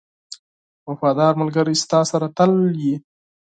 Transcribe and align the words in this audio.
•وفادار 0.89 1.33
ملګری 1.41 1.75
ستا 1.83 1.99
سره 2.11 2.27
تل 2.37 2.51
وي. 2.77 2.95